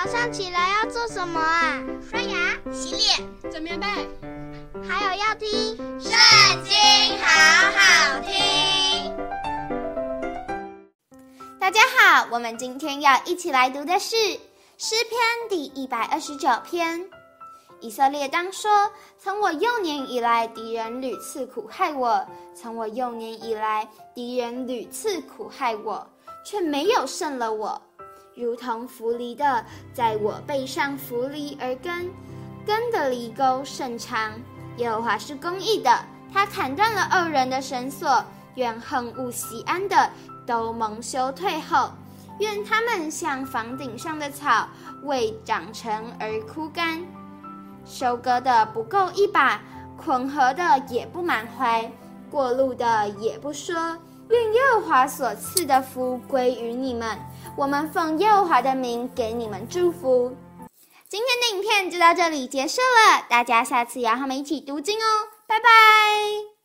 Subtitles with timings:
[0.00, 1.82] 早上起来要做什么啊？
[2.08, 3.84] 刷牙、洗脸、整棉被，
[4.88, 6.12] 还有要听《圣
[6.62, 6.72] 经》，
[7.20, 7.26] 好
[7.72, 9.12] 好听。
[11.58, 14.14] 大家好，我们今天要一起来读的是
[14.76, 15.18] 诗篇
[15.50, 17.04] 第一百二十九篇。
[17.80, 18.70] 以色列当说：
[19.18, 22.24] 从我幼年以来，敌人屡次苦害我；
[22.54, 26.08] 从我幼年以来，敌人屡次苦害我，
[26.44, 27.82] 却没有胜了我。
[28.38, 32.10] 如同扶犁的在我背上扶犁而耕，
[32.64, 34.32] 耕的犁沟甚长。
[34.76, 35.90] 耶和华是公义的，
[36.32, 38.24] 他砍断了恶人的绳索，
[38.54, 40.10] 愿恨恶锡安的
[40.46, 41.90] 都蒙羞退后，
[42.38, 44.68] 愿他们像房顶上的草，
[45.02, 47.04] 未长成而枯干。
[47.84, 49.60] 收割的不够一把，
[49.96, 51.90] 捆禾的也不满怀，
[52.30, 53.74] 过路的也不说。
[54.28, 57.18] 愿华所赐的福归于你们。
[57.56, 60.36] 我们奉耶和华的名给你们祝福。
[61.08, 66.57] 今天的影片就到这里结束了，大家下次也要和我们一起读经哦，拜拜。